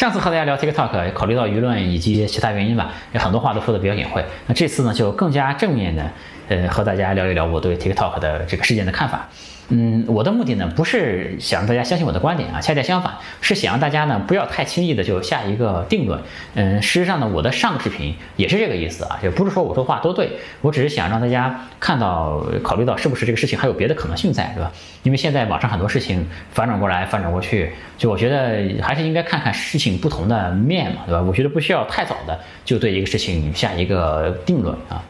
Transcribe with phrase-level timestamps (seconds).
[0.00, 4.24] 上次和大家聊 TikTok，考虑到舆论以及其他原因吧，有很多话都说的比较隐晦。
[4.46, 6.10] 那这次呢，就更加正面的，
[6.50, 9.28] 呃，和大家聊一聊我对 TikTok 的这个事件的看法。
[9.68, 16.20] 嗯，我的目的呢，不是想让大家相信我的观点啊，恰恰相反，是想让大家呢不要太轻易的就下一个定论。
[16.54, 20.28] 嗯，事实上呢，我的上个视频也是这个意思啊，也不是说我说话都对，
[20.60, 24.72] 我只是想让大家看到，考虑到是不是这个事情还有别的可能性在，对吧？
[25.04, 31.22] 因为现在网上很多事情反转过来，反转过去，就我觉得还是应该看看事情不同的面嘛，对吧？
[31.22, 35.00] 我觉得不需要太早的就对一个事情下一个定论啊。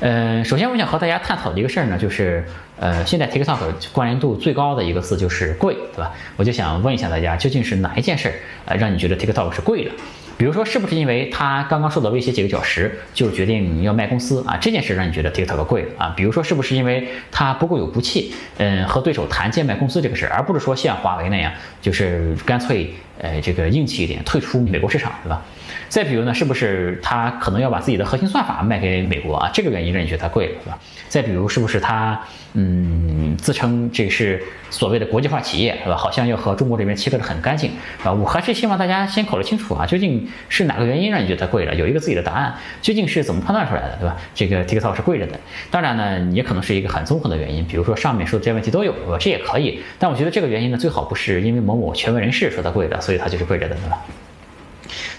[0.00, 2.44] 呃，首先我想和大家探讨的一个事儿呢，就是
[2.78, 3.58] 呃，现在 TikTok
[3.92, 6.12] 关联度最高的一个字就是贵，对吧？
[6.36, 8.34] 我就想问一下大家，究竟是哪一件事儿
[8.66, 9.90] 呃让你觉得 TikTok 是贵的？
[10.36, 14.56] 比如说，是不是因为他刚刚受到威胁几个小时就决定要卖公司啊？
[14.60, 16.14] 这件事让你觉得 TikTok 贵了啊？
[16.16, 21.52] 比如说，是不是因为他不够有骨气，嗯，和对手谈贱卖公司这个事儿，而不是说像华为那样，
[21.82, 25.42] 就是干脆呃这个硬气一点退出美国市场，对吧？
[25.88, 29.50] 再比如呢，是不是他可能要把自己的核心算法卖给美国啊？
[29.52, 30.78] 这个原因让你觉得它贵了，是吧？
[31.08, 32.20] 再比如，是不是他
[32.52, 35.96] 嗯自称这是所谓的国际化企业，是吧？
[35.96, 37.70] 好像要和中国这边切割的很干净
[38.04, 38.12] 啊？
[38.12, 41.74] 我还是希望大家先考虑清楚啊，究竟是哪个原因让你觉得它贵了？
[41.74, 44.16] 有一个自己的答案，究竟是怎么判断出来的，对吧？
[44.34, 45.40] 这个 TikTok 是贵着的。
[45.70, 49.16] 当然呢，也可能是一个很综合的原因，比如说上面说的这些问题都有，对吧？
[49.18, 49.82] 这也可以。
[49.98, 53.98] 但我觉得这个原因呢，最好不是因为某某权威人士说它贵的，所以它就是贵着的，对吧？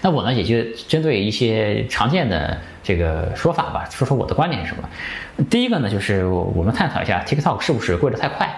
[0.02, 4.88] 那我呢，也就针对一些常见的这个说法吧，说说我的观点是什么。
[5.48, 8.48] 第一个呢，就是我们探讨一下 TikTok 是不是贵得太快。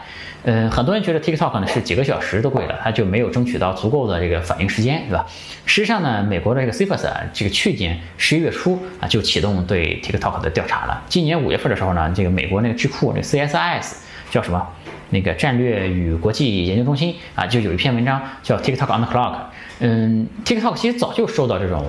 [0.45, 5.25] 嗯，很多人觉得 TikTok 呢是几个小时都贵了，它就没有争取到足够的这个反应时间，是吧？
[5.67, 11.01] 实际上呢，美国的这个 CFS 啊，这个去年十一月初啊就启动对 TikTok 的调查了。
[11.09, 13.93] 今年五月份的时候呢，这个美国那个智库那 CSIS
[14.33, 14.67] 叫什么？
[15.13, 19.37] 那个战略与国际研究中心啊，就有一篇文章叫 TikTok on the clock。
[19.79, 21.87] 嗯，TikTok 其实早就受到这种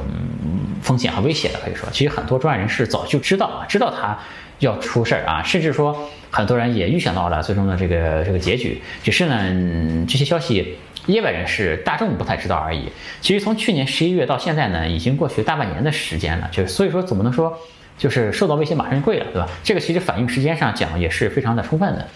[0.82, 4.18] 风险和威胁了，可以说，其实很多专业人士早就知道啊，知道它
[4.60, 12.90] 要出事儿啊，甚至说很多人也预想到了最终的这个这个结局，只是呢，这些消息业外人士大众不太知道而已。
[13.22, 17.56] 其实从去年十一月到现在呢，已经过去大半年的时间了，就是所以说怎么能说
[17.98, 19.48] 就是受到威胁马上就跪了，对吧？
[19.64, 22.08] 这个其实反应时间上讲也是非常的充分的。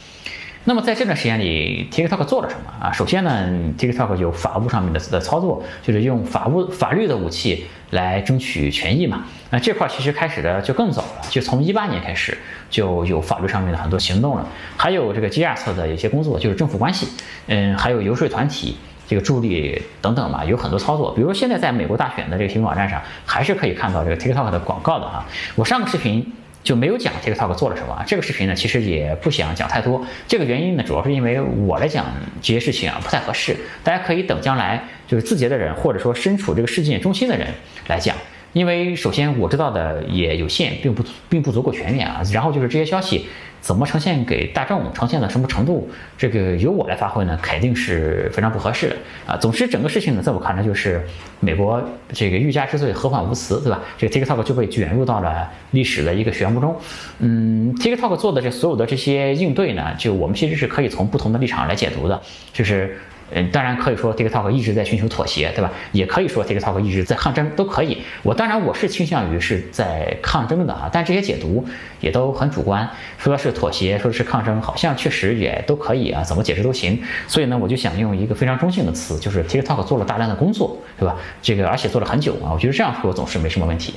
[0.68, 2.92] 那么在这段时间里，TikTok 做了什么啊？
[2.92, 3.48] 首先呢
[3.78, 9.24] ，TikTok 有法务上面的的操作，就是用法务法律的武器来争取权益嘛。
[9.50, 12.38] 那这块其实开始的就更早了，就从一八年开始
[12.70, 14.46] 就有法律上面的很多行动了。
[14.76, 17.08] 还有这个 GR 侧的有些工作，就是政府关系，
[17.48, 18.76] 嗯，还有游说团体
[19.08, 21.14] 这个助力等等嘛，有很多操作。
[21.16, 25.26] 比如现在在美国大选的这个新闻网站上，还是可以看到这个 TikTok 的广告的哈。
[25.56, 26.30] 我上个视频。
[26.68, 28.04] 就没有讲 TikTok 做了什么啊。
[28.06, 30.06] 这个视频呢，其实也不想讲太多。
[30.28, 32.06] 这个原因呢，主要是因为我来讲
[32.42, 33.56] 这些事情啊不太合适。
[33.86, 37.48] 大家可以等将来就是字节的人，或者说身处这个事件中心的人
[37.88, 38.14] 来讲。
[38.52, 42.22] 因为首先我知道的也有限，并不并不足够全面啊。
[42.34, 43.30] 然后就是这些消息。
[43.60, 48.96] 怎么呈现给大众，呈现到什么程度，这个由我来发挥呢，肯定是非常不合适的
[49.26, 49.38] 啊。
[49.38, 51.02] 总之，整个事情呢，在我看来就是
[51.40, 53.82] 美国这个欲加之罪，何患无辞，对吧？
[53.98, 56.76] 这个 TikTok 就被卷入到了历史的一个漩涡中。
[57.20, 62.22] 嗯，TikTok 做的这所有的这些应对呢，就我们其实是可以从不同的立场来解读的，
[62.54, 62.98] 就是。
[63.32, 65.72] 嗯，当然可以说 TikTok 一直在寻求妥协，对吧？
[65.92, 68.02] 也可以说 TikTok 一直在抗争，都可以。
[68.24, 71.66] 我当然我是倾向于是在抗争的啊，但这些解读
[72.00, 77.02] 也都很主观，说是妥协，说是抗争，好像确实也都可以啊，怎么解释都行。
[77.28, 81.16] 所以呢，我就想用一个非常中性的词，就是 TikTok 做了大量的工作，对吧？
[81.42, 83.94] 这个而且做了很久啊，我觉得这样说总是没什么问题。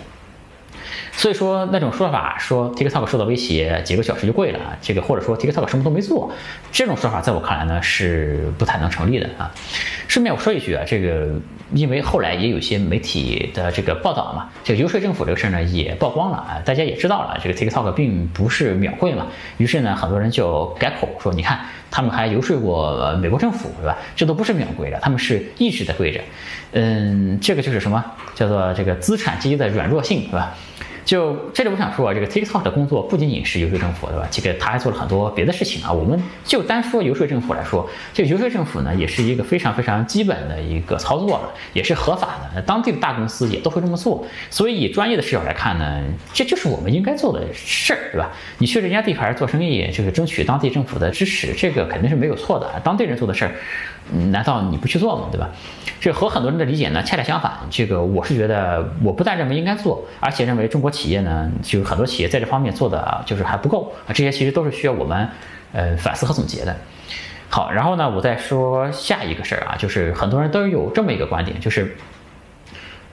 [1.21, 6.33] 所以说那种说法，说 TikTok 受到威胁，几个小时就跪了，这个或者说 TikTok 什么都没做，
[6.73, 9.53] 这种说法在我看来呢是不太能成立的啊。
[10.09, 11.29] 顺便我说一句啊，这个
[11.75, 19.27] 因为后来也有些媒体的这个报道嘛，这个游说政府这个事儿呢也曝光了啊，大家也知道了，这个 TikTok 并不是秒跪嘛，
[19.59, 21.61] 于是呢很多人就改口说，你看
[21.91, 23.95] 他们还游说过美国政府是吧？
[24.17, 26.19] 这都不是秒跪的，他们是一直在跪着。
[26.73, 28.03] 嗯，这个就是什么
[28.34, 30.55] 叫做这个资产阶级的软弱性是吧？
[31.05, 34.29] 就这里，我想说啊，这个 TikTok 的工作不仅仅是游说政府，对吧？
[34.31, 35.93] 这个他还做了很多别的事情啊。
[35.93, 42.63] 我们就单说游说政府来说，这个游说政府呢，也是一个非常非常基本的一个操作了，也是合法的。
[42.63, 44.25] 当地的大公司也都会这么做。
[44.51, 46.03] 所以，以专业的视角来看呢，
[46.33, 48.31] 这就是我们应该做的事儿，对吧？
[48.59, 52.81] 你去人家地盘做生意，就是争取当地政府的支持，这个肯定是没有错的。
[52.85, 53.55] 当地人做的事儿。
[54.33, 55.29] 难道你不去做吗？
[55.31, 55.49] 对吧？
[56.01, 57.53] 这和很多人的理解呢，恰恰相反。
[57.71, 64.09] 这个我是觉得，我不但认为应该做，而且认为中国企业呢，就是很多企业在这方面做的就是还不够啊。
[64.13, 65.29] 这些其实都是需要我们
[65.73, 66.75] 呃反思和总结的。
[67.49, 71.97] 好，然后呢，我再说下一个事儿啊，就是很多人都有这么一个观点，就是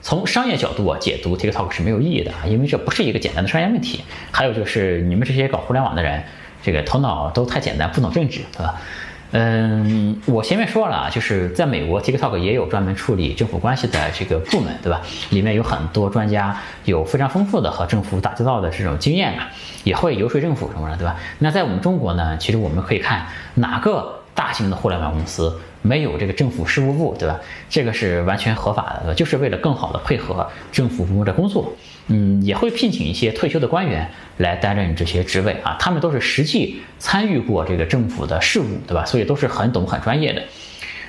[0.00, 4.02] 从商业角度啊解读 TikTok 是没有意义的啊，因为这不是一个简单的商业问题。
[4.30, 6.22] 还有就是你们这些搞互联网的人，
[6.62, 8.80] 这个头脑都太简单，不懂政治，对吧？
[9.30, 15.02] 嗯，我前面说了，就是在美国，TikTok 也有专门处理政府关系的这个部门，对吧？
[15.30, 19.42] 里面有很多专家，有非常丰富的和政府打交道的这种经验嘛，
[19.84, 21.16] 也会游说政府什么的，对吧？
[21.40, 23.26] 那在我们中国呢，其实我们可以看
[23.56, 27.38] 哪个大型的互联网公司没有这个政府事务部，对吧？
[27.68, 31.70] 这个是完全合法的，就是为了更好的配合政府部门的工作。
[32.08, 39.04] 嗯，也会聘请一些退休的官员来担任这些职位啊，他们都是实际参与过这个政府的事务，对吧？
[39.04, 40.42] 所以都是很懂、很专业的。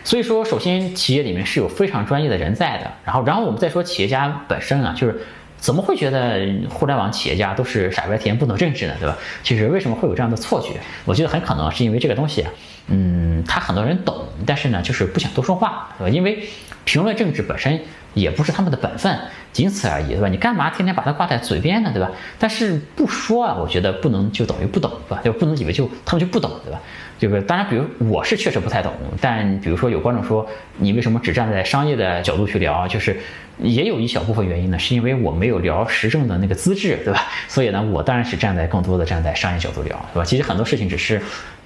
[0.03, 2.91] 所以说，首先企业里面是有非常专业的人在的。
[3.05, 5.21] 然后，然后我们再说企业家本身啊，就是
[5.59, 6.39] 怎么会觉得
[6.69, 8.95] 互联网企业家都是傻白甜、不懂政治呢？
[8.99, 9.17] 对吧？
[9.43, 10.79] 其实为什么会有这样的错觉？
[11.05, 12.45] 我觉得很可能是因为这个东西，
[12.87, 16.09] 嗯，他很多人懂，但是呢，就是不想多说话，对吧？
[16.09, 16.47] 因为
[16.85, 17.79] 评论政治本身
[18.13, 19.19] 也不是他们的本分。
[19.51, 20.27] 仅此而已，对吧？
[20.27, 22.11] 你干嘛天天把它挂在嘴边呢，对吧？
[22.37, 25.21] 但是不说啊，我觉得不能就等于不懂，对吧？
[25.23, 26.79] 就不能以为就他们就不懂，对吧？
[27.17, 30.47] 这个当然，比如我是确实不太懂，但比如说有观众说
[30.77, 33.19] 你为什么只站在商业的角度去聊，就是
[33.61, 37.27] 也有一小部分原因呢，是因为我没有聊时政的那个资质，对吧？
[37.47, 40.25] 所以呢，我当然是站在更多的站在商业角度聊，对吧？
[40.25, 41.21] 其实很多事情只是。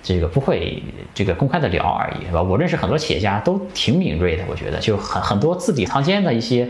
[0.06, 0.84] 这个不会
[1.16, 2.44] 这个公开的聊而已，是吧？
[2.44, 6.68] 我认识很多企业家都挺敏锐的，我觉得就很很多字里行间的一些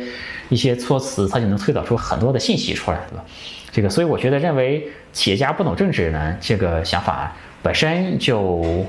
[0.50, 3.26] 一些措辞，他就能推导出很多的信息出来，对吧？
[3.72, 7.36] 这个，所以我觉得认为企业家不懂政治呢，这个想法。
[7.64, 8.86] 本身就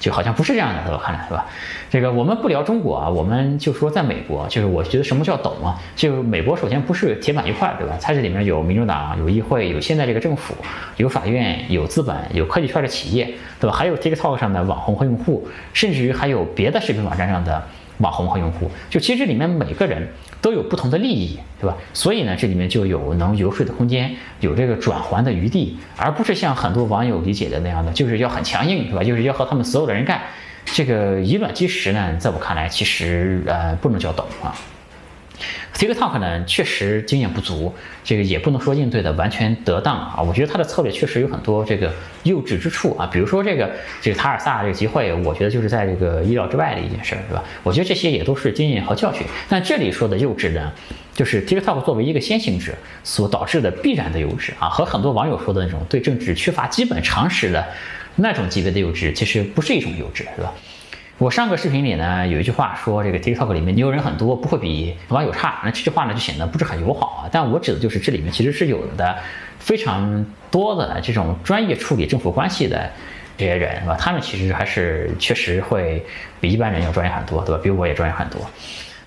[0.00, 1.46] 就好像不是这样的，在我看来，是吧？
[1.88, 5.80] 这个我们不聊中国啊，我们就说在美国，就是我觉得什么叫懂啊？
[5.94, 7.96] 就美国首先不是铁板一块，对吧？
[8.02, 10.52] 它这里面有民主党，有议会，有现在这个政府，
[10.96, 13.74] 有法院，有资本，有科技圈的企业，对吧？
[13.74, 17.62] 还有 TikTok 上的网红和用户，甚至于还有别的视频网站上的
[17.98, 18.68] 网红和用户。
[18.90, 20.06] 就其实里面每个人。
[20.40, 21.76] 都有不同的利益，对吧？
[21.92, 29.02] 所以呢，这里面就有能游说的空间，有这个转还的余地，而不是像很多网友理解的那样的，就是要很强硬，对吧？
[29.02, 30.20] 就是要和他们所有的人干。
[30.64, 34.54] 这个以卵击石呢，在我看来，其实呃不能叫懂啊。
[35.78, 37.72] TikTok 呢，确实经验不足，
[38.02, 40.20] 这个也不能说应对的完全得当啊。
[40.20, 41.94] 我觉得他的策略确实有很多这个
[42.24, 43.08] 幼稚之处啊。
[43.12, 43.70] 比如说这个
[44.02, 47.44] 这个塔尔萨这个集会，我觉得就是在这个意料之外的一件事，对吧？
[47.62, 49.24] 我觉得这些也都是经验和教训。
[49.48, 50.72] 但这里说的幼稚呢，
[51.14, 52.72] 就是 TikTok 作为一个先行者
[53.04, 57.64] 所导致的必然的幼稚啊，和很多网友说的那种对政治缺乏基本常识的
[58.16, 60.52] 那种级别的幼稚，其实不是一种幼稚，是吧？
[61.18, 65.60] 我上个视频里呢有一句话说，这个 TikTok 里面牛人很多，不会比网友差。
[65.64, 67.28] 那这句话呢就显得不是很友好啊。
[67.32, 69.18] 但我指的就是这里面其实是有的
[69.58, 72.88] 非常多的这种专业处理政府关系的
[73.36, 73.96] 这些人，是吧？
[73.98, 76.00] 他们其实还是确实会
[76.40, 77.60] 比一般人要专业很多，对吧？
[77.64, 78.40] 比我也专业很多。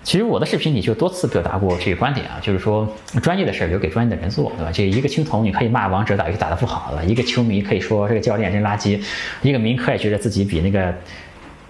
[0.02, 2.86] 其实我的视频里就多次表达过这个观点啊，就是说
[3.22, 4.70] 专业的事儿留给专业的人做，对吧？
[4.70, 7.02] 这一个青铜你可以骂王者打游戏打得不好，了？
[7.06, 9.02] 一个球迷可以说这个教练真垃圾，
[9.40, 10.94] 一个民科也觉得自己比那个。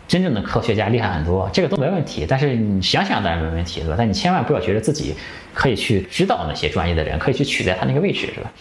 [0.09, 2.27] 真正的科学家厉害很多，这个都没问题。
[2.29, 3.95] 但是你想想当然没问题，对吧？
[3.97, 5.15] 但你千万不要觉得自己
[5.55, 8.53] 可以去指导那些专业的人，可以去取代他那个位置，是吧？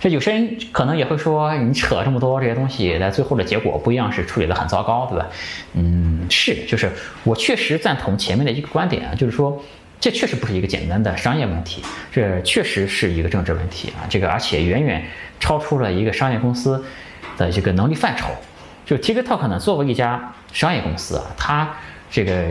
[0.00, 5.26] 这有些人可能也会说，你扯这么多这些东西，在最后的结果不一样是处理的很糟糕，对吧？
[5.72, 6.90] 嗯，是，就是
[7.22, 9.58] 我确实赞同前面的一个观点啊，就是说
[9.98, 14.04] 这确实不是一个简单的商业问题，这确实是一个政治问题啊。
[14.10, 15.02] 这个而且远远
[15.40, 16.84] 超出了一个商业公司
[17.38, 18.28] 的这个能力范畴。
[18.84, 21.70] 就 TikTok 呢，作为一家商业公司啊，它
[22.10, 22.46] 这个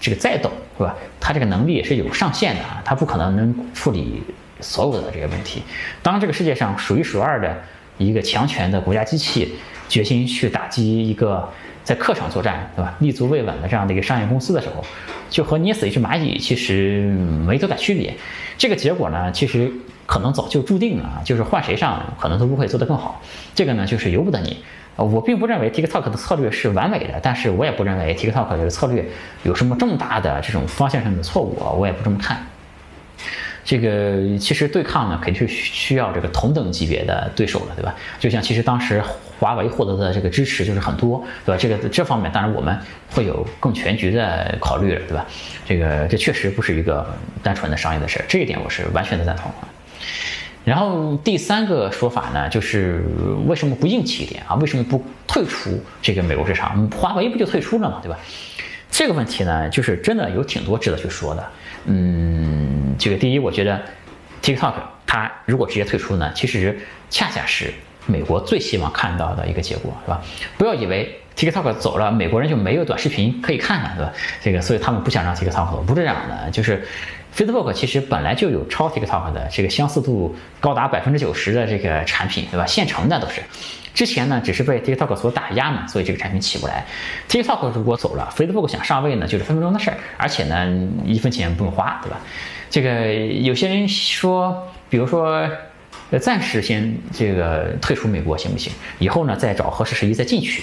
[0.00, 0.96] 这个再懂是吧？
[1.20, 4.22] 它这个能力也是有上限的啊，它不可能能处理
[4.60, 5.62] 所有的这个问题。
[6.02, 7.60] 当这个世界上数一数二的
[7.98, 9.52] 一个强权的国家机器
[9.88, 11.46] 决心去打击一个
[11.82, 14.84] 在客场作战对吧、立足未稳的这样的一个商业公司的时候，
[15.28, 17.02] 就和捏死一只蚂蚁其实
[17.44, 18.14] 没多大区别。
[18.56, 19.72] 这个结果呢，其实
[20.06, 23.20] 可能早就注定了啊，就是换谁上可能都不会做得更好。
[23.56, 24.62] 这个呢，就是由不得你。
[25.04, 29.04] 我并不认为 TikTok 的策略是完美的，但是我也不认为 TikTok 这个策略
[29.42, 32.44] 有什么重大的这种方向上的错误，我也不这么看。
[33.62, 37.94] 这个其实对抗呢，肯定是需要这个同等级别的对手了，对吧？
[38.18, 39.02] 就像其实当时
[39.38, 41.58] 华为获得的这个支持就是很多，对吧？
[41.60, 42.76] 这个这方面当然我们
[43.10, 45.26] 会有更全局的考虑了，对吧？
[45.66, 47.06] 这个这确实不是一个
[47.42, 49.52] 单纯的商业的事儿，这一点我是完全的赞同。
[50.62, 53.02] 然后第三个说法呢，就是
[53.46, 54.54] 为什么不硬气一点啊？
[54.56, 55.70] 为什么不退出
[56.02, 56.86] 这个美国市场？
[56.90, 58.18] 华为不就退出了嘛，对吧？
[58.90, 61.50] 这个问题呢，就是真的有挺多值得去说的。
[61.86, 63.80] 嗯，这个第一，我觉得
[64.42, 64.74] TikTok
[65.06, 67.72] 它如果直接退出呢，其实恰恰是
[68.06, 70.20] 美国最希望看到的一个结果，是吧？
[70.58, 74.12] 不要以为 TikTok 走了，美国人就没有短视频可以看了，对吧？
[74.42, 76.86] 这个，所以他们不想让 TikTok 走，不是这样的，就是。
[77.36, 82.66] Facebook 其实本来就有超 TikTok 的这个相似度高达百分之九十的这个产品，对吧？
[82.66, 83.40] 现成的都是。
[83.92, 86.86] 之前呢，只是被 TikTok 所打压嘛，所以这个产品起不来。
[87.28, 92.18] TikTok 如果走了，Facebook 想上位呢，就是分分钟的事儿，而且呢，一分钱不用花，对吧？
[92.70, 95.48] 这个有些人说，比如说，
[96.20, 98.72] 暂时先这个退出美国行不行？
[99.00, 100.62] 以后呢，再找合适时机再进去。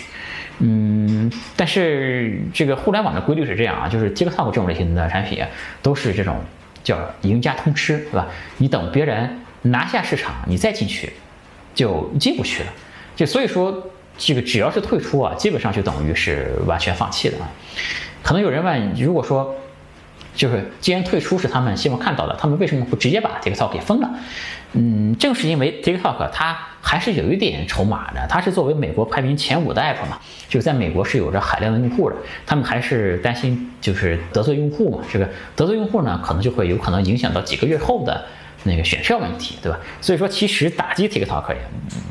[0.59, 5.43] 嗯，但是这个互联网的规律是这样啊，就是 TikTok 这种类型的产品
[5.81, 6.37] 都是这种
[6.87, 8.25] 叫赢家通吃，对吧？
[8.59, 11.11] 你等别人拿下市场，你再进去，
[11.75, 12.69] 就进不去了。
[13.13, 13.85] 就所以说，
[14.17, 17.51] 这个只要是退出啊，基本上就等于是完全放弃了啊。
[18.23, 19.53] 可能有人问，如果说，
[20.37, 24.09] 就是既然退出是他们希望看到的，他们为什么不直接把 TikTok 给封了？
[24.73, 32.15] 嗯，正是因为 TikTok 它还是有一点筹码的，它是作为美国排名前五的 app 嘛，就是在美国是有着海量的用户的，
[32.45, 38.23] 他们还是担心就是得罪用户嘛，这个得罪用户呢，可能就会有可能影响到几个月后的。
[38.63, 39.79] 那个选票问题，对吧？
[40.01, 41.57] 所以说，其实打击 TikTok 也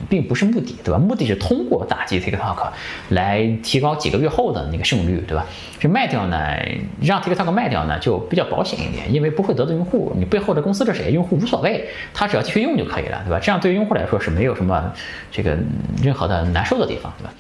[0.09, 0.99] 并不是目的，对吧？
[0.99, 2.69] 目的是通过打击 TikTok
[3.11, 5.45] 来提高几个月后的那个胜率，对吧？
[5.79, 6.57] 这卖掉呢，
[7.03, 10.13] 让 TikTok 卖掉呢，就比较保险一点，因为不会得罪用户。
[10.17, 13.39] 你背后的公司是谁，用户无所谓，他只要继续用就可以了，对吧？
[13.39, 14.93] 这样对于用户来说是没有什么
[15.31, 15.57] 这个
[16.03, 17.33] 任何的难受的地方，对吧？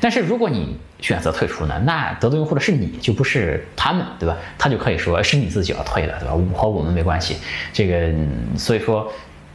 [0.00, 4.36] 但是如果你选择退出呢，那得罪用户的是你，就不是他们，对吧？
[4.58, 6.34] 他就可以说是你自己要退的，对吧？
[6.34, 7.36] 我和我们没关系。
[7.72, 8.10] 这个，
[8.56, 9.12] 所以说，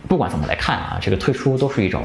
[0.07, 2.03] 不管怎么来看啊，这个退出都是一种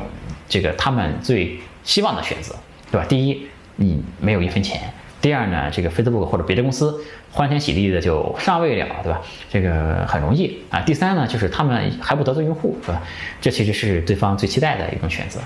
[0.49, 2.55] 这个他们最希望的选择，
[2.91, 3.07] 对吧？
[3.07, 4.79] 第一，你没有一分钱；
[5.21, 6.99] 第二呢，这个 Facebook 或者别的公司
[7.31, 9.21] 欢天喜地的就上位了，对吧？
[9.51, 10.81] 这个很容易啊。
[10.81, 13.03] 第三呢，就是他们还不得罪用户，对吧？
[13.41, 15.39] 这其实是对方最期待的一种选择。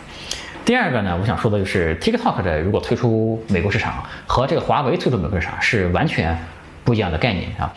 [0.65, 6.37] 第二个呢，我想说的就是 TikTok 的如果退出美国市场，和这个华为退出美国市场是完全
[6.85, 7.71] 不一样的概念啊。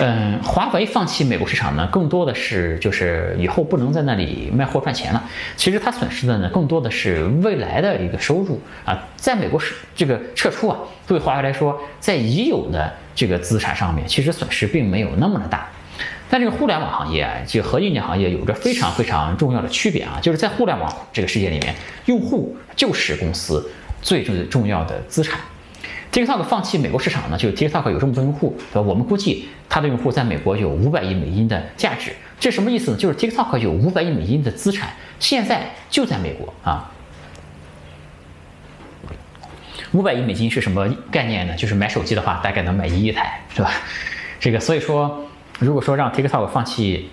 [0.00, 5.22] 嗯，华为放弃美国市场呢，更多的是就是以后不能在那里卖货赚钱了。
[5.56, 8.98] 其实它损失的呢，更多的是未来的一个收入啊。
[9.16, 15.68] 在美国是这个撤出啊，对华为来说，在已有的这个资产上面，其实损失并没有那么的大。
[16.34, 21.72] 但这个互联网行业啊，就和硬件行业有着非常非常重要的区别啊，就是在互联网这个世界里面，
[22.06, 23.70] 用户就是公司
[24.02, 25.38] 最最重要的资产。
[26.10, 28.80] TikTok 放弃美国市场呢，就 TikTok 有这么多用户，对吧？
[28.80, 32.10] 我们估计它的用户在美国有五百亿美金的价值，
[32.40, 32.96] 这什么意思呢？
[32.96, 34.88] 就是 TikTok 有五百亿美金的资产，
[35.20, 36.90] 现在就在美国啊。
[39.92, 41.54] 五百亿美金是什么概念呢？
[41.54, 43.70] 就是买手机的话，大概能买一亿台，是吧？
[44.40, 45.24] 这个所以说。
[45.58, 47.10] 如果说让 TikTok 放弃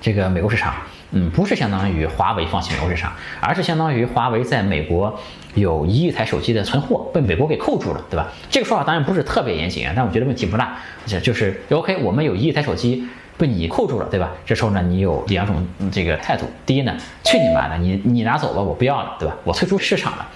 [0.00, 0.74] 这个美国市场，
[1.12, 5.18] 嗯，不是相当于华为放弃美国市场，而是相当于华为在美国
[5.54, 8.28] 有一亿台手机的存货被美国给扣住了，对吧？
[8.50, 10.76] 这个说法当然不是特别严谨啊，但我觉得问题不大，
[11.22, 13.06] 就是 OK，我们有一亿台手机
[13.38, 14.32] 被你扣住了，对吧？
[14.44, 19.36] 这时候呢，你有两种这个态度，第一呢，去你妈的，你你拿走吧，我不要了，对吧？
[19.44, 20.26] 我退出市场了，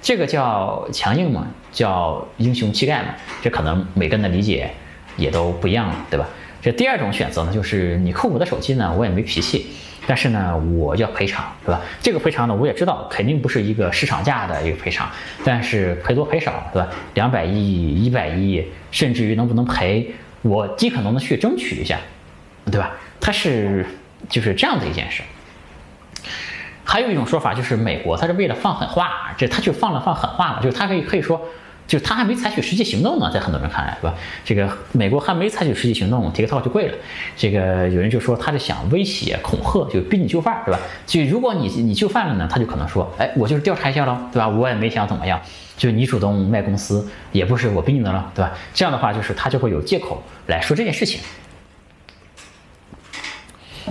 [0.00, 3.08] 这个叫强硬嘛，叫英雄气概嘛，
[3.42, 4.70] 这可能每个人的理解
[5.16, 6.26] 也都不一样了，对吧？
[6.64, 9.66] 这第二种选择呢，就是你扣我的手机呢，我也没脾气，
[10.06, 11.78] 但是呢，我要赔偿，对吧？
[12.00, 15.06] 这个赔偿呢，我也知道肯定不是一个市场价的一个赔偿，
[15.44, 16.88] 但是赔多赔少，对吧？
[17.12, 21.98] 两百亿、一百亿，甚至于能不能赔，我尽可能的去争取一下，
[22.72, 22.92] 对吧？
[23.20, 23.84] 它是
[24.30, 25.22] 就是这样的一件事。
[26.82, 31.38] 还有一种说法就是美国它是为了放狠话，这他就放了放狠话了，就是他可以可以说。
[31.86, 34.14] 就他还没采取实际行动呢，在很多人看来，是吧？
[34.44, 36.94] 这个美国还没采取实际行动，TikTok 就贵了。
[37.36, 40.80] 这个有人就说他是想威胁、恐吓，就逼你就范，对吧？
[41.06, 44.48] 就如果你你就范了呢，他就可能说，哎，我就是调查一下喽，对吧？
[44.48, 45.38] 我也没想怎么样，
[45.76, 48.52] 就你主动卖公司，也不是我逼你的了，对吧？
[48.72, 51.20] 这样的话，就是他就会有借口来说这件事情。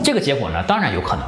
[0.03, 1.23] 这个结果呢，当然有可能，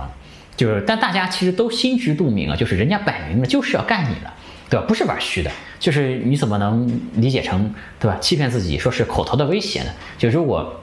[0.57, 4.33] 就是但大家其实都心知肚明啊，就是人家摆明了就是要干你了。
[4.69, 4.85] 对吧？
[4.87, 8.17] 不是玩虚的，就是你怎么能理解成对吧？
[8.19, 9.91] 欺骗自己说是口头的威胁呢？
[10.17, 10.81] 就如果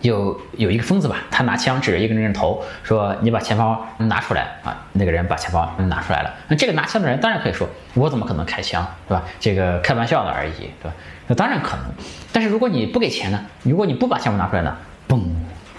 [0.00, 9.22] 有有一个疯子吧，他拿枪指着一个人的头，说你把钱包拿出来啊，那个人把钱包拿出来了，那这个拿枪的人当然可以说，我怎么可能开枪，对吧？
[9.38, 10.92] 这个开玩笑的而已，对吧？
[11.28, 11.84] 那当然可能，
[12.32, 13.44] 但是如果你不给钱呢？
[13.62, 14.76] 如果你不把钱包拿出来呢？
[15.08, 15.22] 嘣，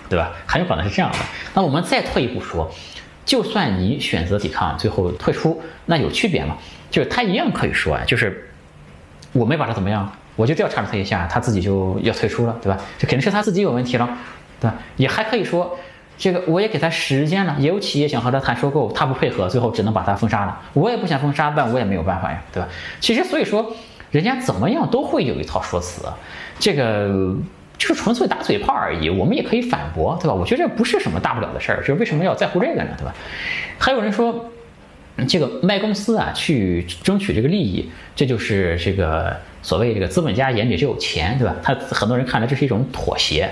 [0.07, 0.31] 对吧？
[0.45, 1.17] 很有可能是这样的。
[1.53, 2.71] 那我们再退一步说，
[3.25, 6.57] 就算你选择抵抗，最后退出，那有区别吗？
[6.91, 8.49] 就是他一样可以说啊，就是
[9.31, 12.77] 我没把他怎么样，我就调查了他一下，他自己就要退出了，对吧？
[12.97, 14.09] 这肯定是他自己有问题了，
[14.59, 14.75] 对吧？
[14.97, 15.77] 也还可以说，
[16.17, 20.61] 这个我也给他时间了，也有企业想和他谈收购，他不配合，最后只能把他封杀了。
[20.73, 22.69] 我也不想封杀，但我也没有办法呀，对吧？
[22.99, 23.73] 其实所以说，
[24.11, 26.03] 人家怎么样都会有一套说辞，
[26.59, 27.35] 这个。
[27.77, 30.33] 就是纯粹打嘴炮而已，我们也可以反驳，对吧？
[30.33, 33.13] 我觉得这不是什么大不了的事儿，就是为什么要在乎这个呢，对吧？
[33.77, 34.49] 还有人说。
[35.27, 41.55] 这个卖公司啊，去争取这个利益，这就是这个所谓这个资本家眼里只有钱，对吧？
[41.61, 43.47] 他很多人看来这是一种妥协。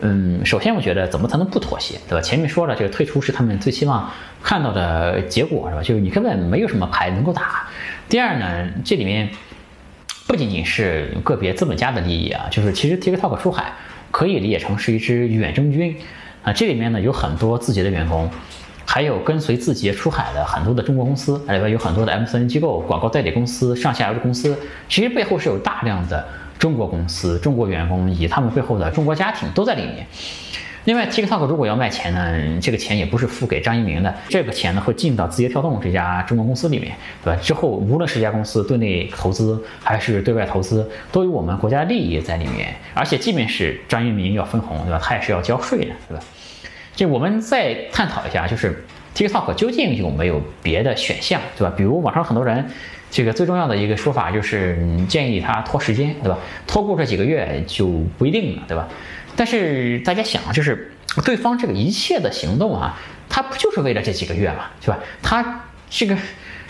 [0.00, 2.20] 嗯，首先我觉得怎么才能不妥协，对吧？
[2.20, 4.10] 前面说了，这个退出是他们最希望
[4.42, 5.82] 看到的结果，是吧？
[5.84, 7.68] 就是你根本没有什么牌能够打。
[8.08, 9.30] 第二呢，这里面
[10.26, 13.72] 不仅仅是个别资本家的利益啊，就是其实 TikTok 出海
[14.10, 15.96] 可以理解成是一支远征军
[16.42, 18.30] 啊，这里面呢有很多字节的员工。
[18.86, 24.56] 还有跟随字节出海的很多的中国公司，里边有很多的 MCN 机构、广告代理公司、上下游的公司，
[24.90, 26.22] 其实背后是有大量的
[26.58, 30.06] 中国公司、中国员工以及他们背后的中国家庭都在里面。
[30.84, 36.92] 另外，TikTok 如果要卖钱呢，这个钱也不是付给张一鸣的，这个钱呢会进到字节跳动这家中国公司里面，
[37.24, 37.40] 对吧？
[37.42, 42.74] 之后无论是家公司对内投资还是对外投资，都有我们国家利益在里面。
[42.92, 45.00] 而且，即便是张一鸣要分红，对吧？
[45.02, 46.22] 他也是要交税的，对吧？
[46.94, 48.84] 这我们再探讨一下，就是
[49.16, 51.72] TikTok 究竟有没有别的选项，对吧？
[51.74, 52.62] 比如网上很多人，
[53.10, 56.38] 这个最重要的一个说法就是建议他拖时间，对吧？
[56.66, 57.88] 拖过这几个月就
[58.18, 58.86] 不一定了，对吧？
[59.36, 60.92] 但是大家想，就是
[61.24, 62.98] 对方这个一切的行动啊，
[63.28, 64.98] 他不就是为了这几个月嘛，是吧？
[65.22, 66.16] 他这个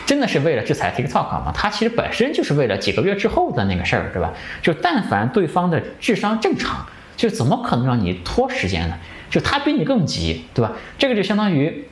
[0.07, 1.53] 真的是为了制裁 TikTok 吗？
[1.55, 4.33] 他其实本身就是为了几个月之后的那个事儿，对吧？
[4.63, 8.99] 就但凡对方的智商正常，就怎么可能让你拖时间呢？
[9.31, 10.73] 就他比你更急，对吧？
[10.99, 11.87] 这个就相当于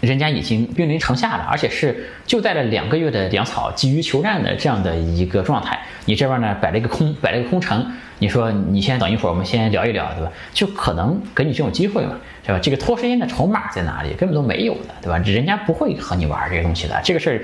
[0.00, 5.78] 人家已经兵临城下了，而且是就带了两个月的粮草，急于求战的这样的一个状态。
[6.06, 7.86] 你这边呢摆了一个空，摆了一个空城。
[8.18, 10.30] 你说你先等一会儿，我们先聊一聊，对吧？
[10.52, 12.12] 就可能给你这种机会嘛，
[12.44, 12.60] 对吧？
[12.62, 14.12] 这个拖时间的筹码在哪里？
[14.14, 15.16] 根本都没有的，对吧？
[15.18, 17.40] 人家不会和你玩这个东西的，这个事儿。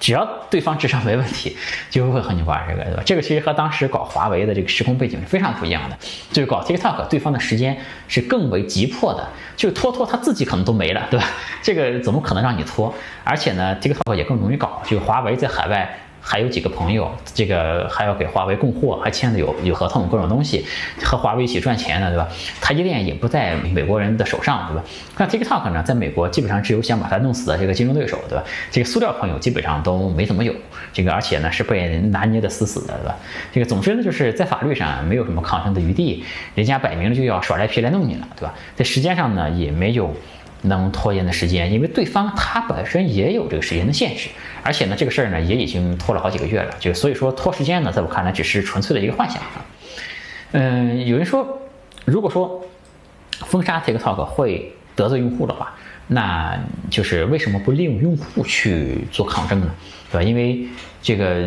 [0.00, 1.56] 只要对方智商没问题，
[1.90, 3.02] 就会和你玩这个，对吧？
[3.04, 5.98] 这个其实和当时搞华为的这个时空背景是非常不一样的。
[6.30, 7.76] 就是搞 TikTok，对方的时间
[8.06, 11.26] 是更为急迫的，就拖拖他自己可能都没了，对吧？
[11.62, 12.94] 这个怎么可能让你拖？
[13.24, 15.98] 而且呢，TikTok 也更容易搞，就华为在海外。
[16.30, 20.62] 还有几个朋友，这个还要给华为供货，还签的有有合同，各种东西，
[21.02, 22.28] 和华为一起赚钱的，对吧？
[22.60, 24.84] 台积电也不在美国人的手上，对吧？
[25.16, 28.44] 那 TikTok 呢，在美国基本上只有想把它弄死的这个竞争对手，对吧？
[28.70, 30.52] 这个塑料朋友基本上都没怎么有，
[30.92, 33.16] 这个而且呢是被人拿捏的死死的，对吧？
[33.50, 36.22] 这个总之呢，就是在法律上没有什么抗争的余地，
[36.54, 38.54] 人家摆明了就要耍赖皮来弄你了，对吧？
[38.76, 40.14] 在时间上呢也没有。
[40.62, 44.28] 能拖延的时间，因为对方他本身也有这个时间的限制，
[44.62, 49.64] 而且呢，这个事儿呢也已经拖了好几个月了，就所以说拖时间呢，在我看来只是纯粹的一个幻想啊。
[50.52, 51.60] 嗯，有人说，
[52.04, 52.64] 如果说
[53.46, 55.74] 封杀 TikTok 会得罪用户的话。
[56.08, 56.58] 那
[56.90, 59.70] 就是为什么不利用用户去做抗争呢？
[60.10, 60.22] 对吧？
[60.22, 60.66] 因为
[61.02, 61.46] 这个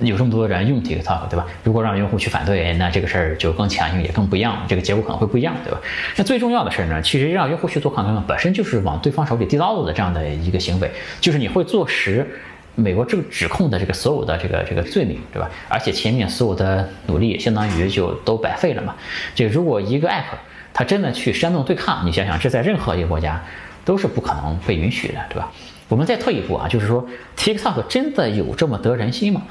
[0.00, 1.46] 有这么多人用 TikTok，对吧？
[1.64, 5.80] 如果让用户去反对，那这个事儿就更强硬，也更不一样，这个结果可能会不一样，对吧？
[6.16, 12.28] 那最重要的事儿呢，其实让用户去做抗争，本身就是往对方手里递刀子的这样的一个行为，就是你会坐实
[12.74, 15.50] 美国这个指控的这个所有的这个这个罪名，对吧？
[15.68, 18.94] 而且前面所有的努力相当于就都白费了嘛。
[19.34, 20.36] 这如果一个 app
[20.74, 23.42] 它真的去煽动对抗，你想想，这在任何一个国家。
[23.84, 25.50] 都是不可能被允许的，对吧？
[25.88, 29.42] 我们再退一步啊，就是说，TikTok 真的有这么得人心吗？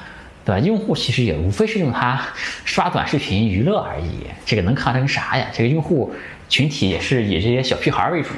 [0.44, 0.60] 对吧？
[0.60, 2.20] 用户其实也无非是用它
[2.65, 5.46] 刷短视频娱乐而已，这个能抗成啥呀？
[5.54, 6.12] 这个用户
[6.50, 8.30] 群体也是以这些小屁孩为主，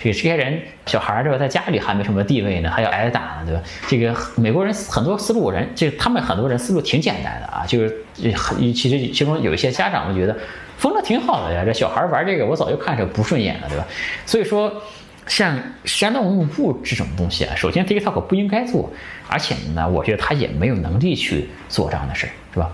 [0.00, 3.62] 这个这些人小孩对吧，在家里还没什么地位呢，还要挨打呢，对吧？
[3.86, 10.36] 这个美国人很多思路人，这他们很多人思路挺简单的啊，就是很其实其中有一些家长们觉得
[10.76, 13.86] 封了挺好的呀，这小孩玩这个我早就看着不顺眼了，对吧？
[14.26, 14.82] 所以说。
[15.26, 18.90] 像煽动用户这种东西啊，首先 TikTok 不应该做，
[19.26, 22.70] 而且呢，我觉得他也没有能力去做这样的事儿，是吧？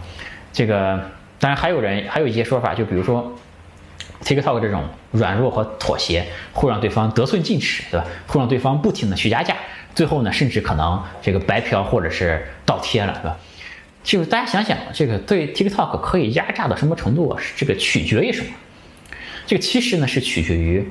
[0.53, 1.01] 这个
[1.39, 3.33] 当然还有人还有一些说法，就比如说
[4.25, 4.83] TikTok 这种
[5.13, 8.07] 软弱和妥协会让对方得寸进尺，对吧？
[8.27, 9.57] 会让对方不停的去压价，
[9.95, 13.37] 最后呢，甚至可能这个白嫖或者是倒贴了，对吧？
[14.03, 17.41] 就大家想想，这个对 TikTok 可以压榨到什么程度啊？
[17.57, 18.49] 这个取决于什么？
[19.47, 20.87] 这个其实呢是取决于。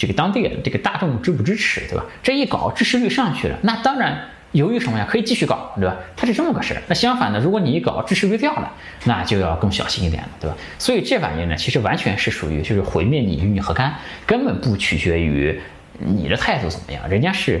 [0.00, 2.02] 这个当地的这个大众支不支持，对吧？
[2.22, 4.18] 这一搞支持率上去了，那当然
[4.52, 5.06] 由于什么呀？
[5.06, 5.94] 可以继续搞，对吧？
[6.16, 6.80] 它是这么个事儿。
[6.88, 8.72] 那相反的，如果你一搞支持率掉了，
[9.04, 10.56] 那就要更小心一点了，对吧？
[10.78, 15.60] 所以这玩意呢，其实完全是属于就是毁灭你与你何干，根本不取决于
[15.98, 17.06] 你的态度怎么样。
[17.06, 17.60] 人家是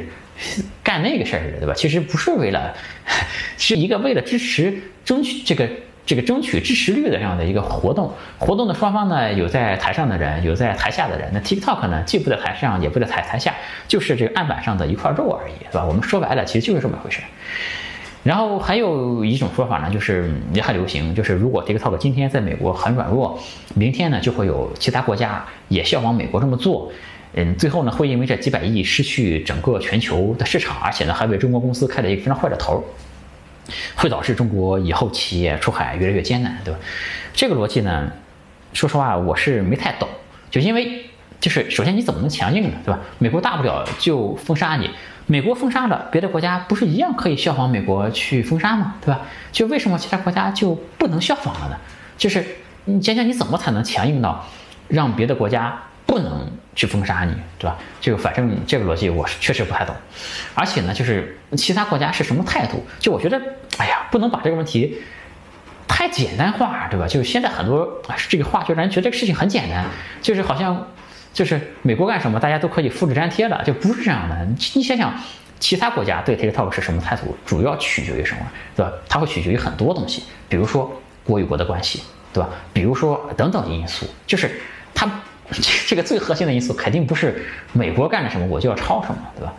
[0.82, 1.74] 干那个事儿的，对吧？
[1.74, 2.74] 其实不是为了，
[3.58, 5.68] 是一个为了支持争取这个。
[6.06, 11.30] 这个争取支持率的这样的一个活动，活动的双方呢，有在台上的人，有在台下的人。
[11.32, 13.54] 那 TikTok 呢，既不在台上，也不在台台下，
[13.86, 15.84] 就是这个案板上的一块肉而已，是吧？
[15.86, 17.20] 我们说白了，其实就是这么回事。
[18.22, 23.38] 然后还有一种说法呢，就是也很流行，就是如果 TikTok 今天在美国很软弱，
[23.74, 26.92] 明天呢就会有其他国家也效仿美国这么做，
[27.32, 32.84] 嗯，最后呢会因为这几百亿失去整个全球的市场，而且呢还为中国公司开了一个非常坏的头，
[33.94, 36.80] 会导致中国以后企业出海越来越艰难，对吧？
[37.32, 38.10] 这个逻辑呢，
[38.72, 40.08] 说实话我是没太懂，
[40.50, 41.04] 就因为
[41.40, 43.00] 就是首先你怎么能强硬呢，对吧？
[43.18, 44.90] 美国大不了就封杀你。
[45.26, 48.96] 美国封杀了，别的国家不是一样可以效仿美国去封杀吗？
[49.00, 49.20] 对吧？
[49.52, 51.76] 就为什么其他国家就不能效仿了呢？
[52.18, 52.44] 就是
[52.86, 54.44] 你想想你怎么才能强硬到
[54.88, 56.44] 让别的国家不能
[56.74, 57.78] 去封杀你，对吧？
[58.00, 59.94] 就反正这个逻辑我是确实不太懂。
[60.56, 62.84] 而且呢，就是其他国家是什么态度？
[62.98, 63.40] 就我觉得，
[63.78, 64.98] 哎呀，不能把这个问题
[65.86, 67.06] 太简单化，对吧？
[67.06, 69.86] 就是现在很多这个话就让人觉得这个事情很简单，
[70.20, 70.84] 就是好像。
[71.32, 74.36] 就是美国干什么，大家都可以复制粘贴的，就不是这样的。
[74.74, 75.14] 你想想，
[75.60, 78.40] 其他国家对 TikTok 是什么态度，主要取决于什么，
[78.74, 78.90] 对吧？
[79.08, 82.50] 它会取决于很多东西，比如说国与国的关系，对吧？
[82.72, 84.60] 比如说等等因素，就是
[85.86, 89.52] 这个最核心的因素肯定不是美国干了什么我就要抄什么，对吧？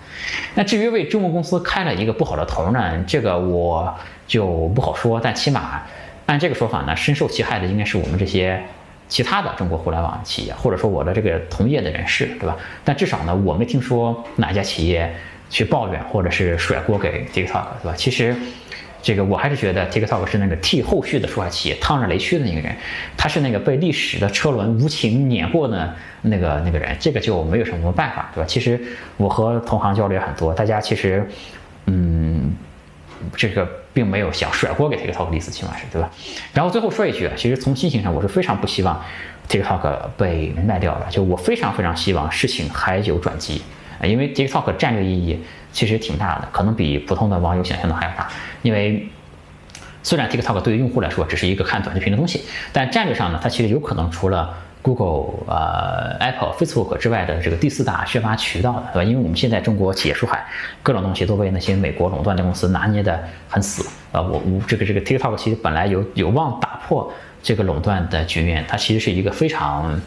[0.56, 3.93] 那至于为中国公司开了一个不好的头呢，这个我
[4.27, 5.19] 就不好说。
[5.19, 5.84] 但起码
[6.25, 8.62] 按这个说法呢，深受其害的应该是我们这些。
[9.12, 12.56] 其他的中国互联网企业，或者说我的这个同业的人士，对吧？
[12.86, 15.13] 但至少呢，我没听说哪家企业
[15.49, 17.93] 去抱怨或者是甩锅给 TikTok，对吧？
[17.93, 18.34] 其实，
[19.01, 22.75] 这个我还是觉得 TikTok 是那个替后续的出海企业趟着雷区的那个人，
[23.17, 28.47] 他是那个被历史的车轮无情碾过的那个那个人，这个就没有什么办法，对吧？
[28.47, 28.79] 其实
[29.17, 31.27] 我和同行交流很多，大家其实，
[31.85, 32.53] 嗯。
[33.37, 36.09] 这个并没有想甩锅给 TikTok 的意思，起码是对吧？
[36.55, 38.99] 然后最后说一句啊，其实从心情上，我是非常不希望
[39.47, 41.05] TikTok 被卖掉的。
[41.11, 43.61] 就我非常非常希望事情还有转机，
[44.01, 45.39] 因为 TikTok 战略意义
[45.71, 48.29] 其实挺大的，可能比普通的网友想象的还要大。
[48.62, 49.07] 因为
[50.03, 59.03] 虽然 TikTok 对于用户来说只是一个看短视频的东西，但战略上呢，它其实有可能除了 Google、呃 Apple、Facebook 之外的这个第四大宣发渠道的，对吧？
[59.03, 60.43] 因为我们现在中国企业出海，
[60.81, 64.19] 各种东西都被那些美国垄断的公司拿捏的很死啊。
[64.19, 70.01] 我我这个这个 TikTok 其实本来有有望打破这个垄断的局面，它其实是一个非常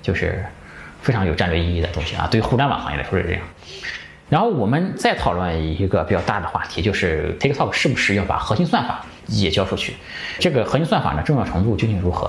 [0.00, 0.42] 就是
[1.02, 2.26] 非常有战略意义的东西啊。
[2.30, 3.42] 对于互联网行业来说是这样。
[4.34, 9.94] 然后我们再讨论一个比较大的话题，就是 TikTok 是不是要把核心算法也交出去？
[10.40, 12.28] 这个核心算法呢，重要程度究竟如何？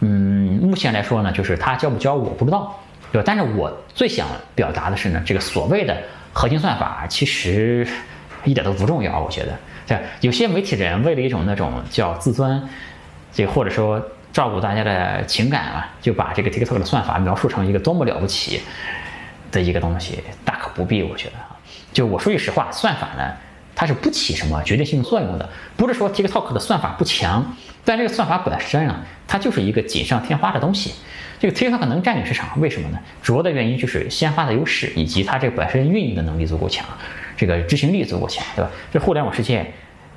[0.00, 2.74] 嗯，目前来说呢，就是他教不教我不知道，
[3.12, 3.24] 对吧？
[3.26, 5.94] 但是我最想表达的是呢，这个所谓的
[6.32, 7.86] 核心算法其实
[8.44, 9.52] 一点都不重要，我觉得。
[9.86, 12.66] 对，有些媒体人为了一种那种叫自尊，
[13.34, 14.02] 这或者说
[14.32, 18.62] 照顾大家的情感啊，就把这个 TikTok 的算法描述成一个多么了不起
[19.54, 21.56] 的一个东西，大可不必，我觉得啊。
[21.92, 23.32] 就我说句实话，算法呢，
[23.74, 27.56] 它是不起什么决定性作用的，不是说 TikTok 的算法不强。
[27.84, 30.94] 但这个算法本身啊，它就是一个锦上添花的东西。
[31.38, 32.98] 这个 TikTok 能占领市场，为什么呢？
[33.22, 36.84] 主要的原因就是先发的优势，以及它这个本身运营的能力足够强，
[37.36, 38.70] 这个执行力足够强，对吧？
[38.92, 39.70] 这互联网世界，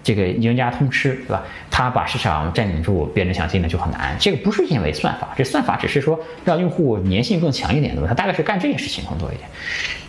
[0.03, 1.43] 这个赢家通吃，对吧？
[1.69, 4.15] 他把市场占领住，别人想进来就很难。
[4.19, 8.07] 这个不是因为算法，这算法只是说让用户粘性更强一点，对吧？
[8.07, 9.49] 它大概是干这件事情更多一点。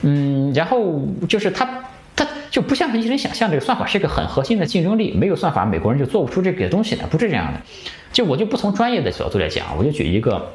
[0.03, 1.69] 嗯，然后就是他。
[2.17, 7.61] 它就不像是一人想象，这个算法是一个很核心的竞争力，没有算法，美国人就做不出这个东西来，不是这样的。
[8.13, 10.51] 就我就不从专业的角度来讲，我就举一个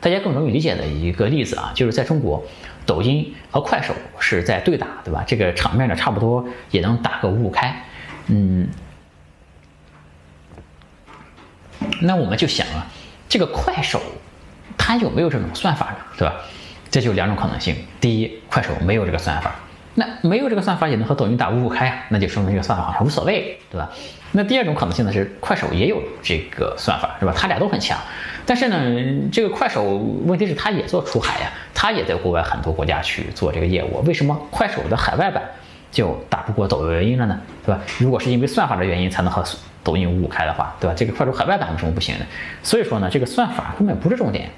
[0.00, 2.44] 大家更容易理解的一个例子啊，就是在中国，
[2.84, 5.24] 抖音和快手是在对打，对吧？
[5.26, 7.74] 这个场面呢，差不多也能打个五五开。
[8.32, 8.68] 嗯，
[12.00, 12.86] 那我们就想啊，
[13.28, 14.00] 这个快手
[14.78, 15.96] 它有没有这种算法呢？
[16.16, 16.34] 对吧？
[16.90, 19.54] 这就两种可能性：第一，快手没有这个算法。
[19.94, 23.90] 那没有这个算法也能和抖音打五五开啊，那就说明这个算法无所谓，对吧？
[24.30, 27.34] 那第二种可能性呢是快手也有这个算法，是吧？
[27.36, 27.98] 它俩都很强，
[28.46, 29.82] 但是呢，这个快手
[30.24, 35.42] 问题是它也做出海呀，它也在国外很多国家去做这个业务，为什么快手的海外版
[35.90, 37.40] 就打不过抖音了呢？
[37.64, 37.80] 对吧？
[37.98, 39.44] 如果是因为算法的原因才能和
[39.82, 40.94] 抖音五五开的话，对吧？
[40.96, 42.26] 这个快手海外版为什么不行呢？
[42.62, 44.50] 所以说呢，这个算法根本不是重点。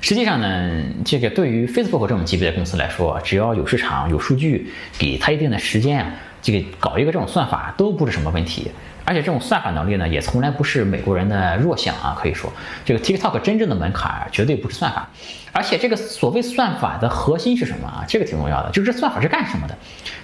[0.00, 8.70] 实际上呢，这个对于 Facebook 这种级别的公司来说，只要有市场、有数据，给他一定的时间啊，这个搞一个这种算法都不是什么问题。
[9.04, 12.16] 而且这种算法能力呢，也从来不是美国人的弱项啊。
[12.20, 12.52] 可以说，
[12.84, 15.08] 这个 TikTok 真正的门槛绝对不是算法。
[15.52, 18.04] 而且这个所谓算法的核心是什么啊？
[18.08, 19.76] 这个挺重要的，就是这算法是干什么的？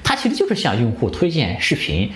[0.03, 2.13] 它其实就是向用户推荐视频。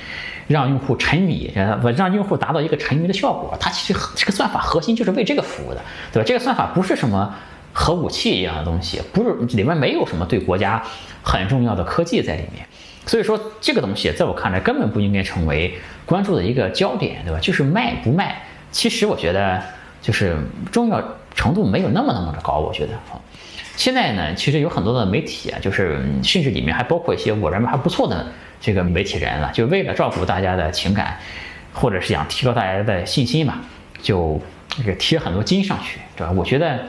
[0.49, 5.81] 让用户沉迷，让让用户达到一个沉迷的效果，它其实这个算法核心就是为这个服务的，
[6.13, 6.27] 对吧？
[6.27, 7.33] 这个算法不是什么
[7.73, 10.83] 核武器一样的东西，不是里面没有什么对国家
[11.23, 12.67] 很重要的科技在里面。
[13.05, 15.75] 所以说这个东西在我看来根本不应该成为
[16.07, 17.39] 关注的一个焦点，对吧？
[17.41, 19.63] 就是卖不卖，其实我觉得
[20.01, 20.37] 就是
[20.71, 21.03] 重要
[21.35, 23.21] 程度没有那么那么的高，我觉得啊。
[23.75, 28.27] 现在呢，其实有很多的媒体啊，就是甚至里面还包括一些我认为还不错的
[28.61, 31.19] 这个媒体人了，就为了照顾大家的情感，
[31.73, 33.63] 或者是想提高大家的信心嘛，
[34.01, 34.41] 就
[34.77, 36.33] 这个贴很多金上去，对吧？
[36.33, 36.81] 我觉得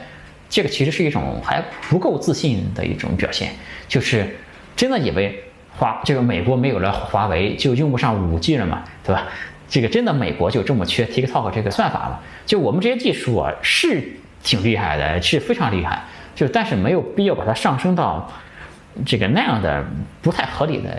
[0.49, 3.54] 这个其实是一种还不够自信的一种表现，
[3.88, 4.36] 就是
[4.76, 5.41] 真的以为
[5.78, 9.26] 华这个美国没有了华为就用不上五 G 了嘛，对吧？
[9.70, 12.22] 这个真的美国就这么缺 TikTok 这个算法了？
[12.46, 14.04] 就我们这些技术啊是
[14.44, 16.04] 挺厉害的，是非常厉害。
[16.36, 18.32] 就但是没有必要把它上升到
[19.04, 19.84] 这个那样的
[20.22, 20.90] 不太合理的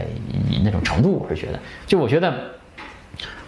[0.65, 2.57] 那种程度，我是觉得，就我觉得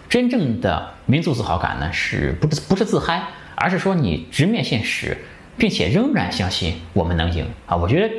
[0.07, 3.21] 真正的民族自豪感呢，是不是不是自嗨，
[3.55, 5.17] 而是说你直面现实，
[5.57, 7.75] 并且仍然相信我们能赢啊！
[7.75, 8.13] 我觉得。